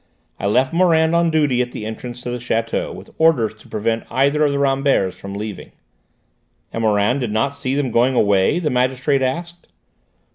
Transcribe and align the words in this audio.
I 0.39 0.47
left 0.47 0.73
Morand 0.73 1.13
on 1.15 1.29
duty 1.29 1.61
at 1.61 1.73
the 1.73 1.85
entrance 1.85 2.23
to 2.23 2.31
the 2.31 2.39
château, 2.39 2.91
with 2.91 3.11
orders 3.19 3.53
to 3.53 3.67
prevent 3.67 4.03
either 4.09 4.43
of 4.43 4.51
the 4.51 4.57
Ramberts 4.57 5.19
from 5.19 5.35
leaving." 5.35 5.73
"And 6.73 6.81
Morand 6.81 7.19
did 7.21 7.29
not 7.31 7.49
see 7.55 7.75
them 7.75 7.91
going 7.91 8.15
away?" 8.15 8.57
the 8.57 8.71
magistrate 8.71 9.21
asked. 9.21 9.67